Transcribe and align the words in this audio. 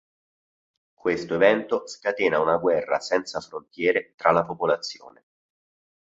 Questo 0.95 1.35
evento 1.35 1.85
scatena 1.85 2.39
una 2.41 2.57
guerra 2.57 2.99
senza 2.99 3.39
frontiere 3.39 4.15
tra 4.15 4.31
la 4.31 4.43
popolazione. 4.43 5.25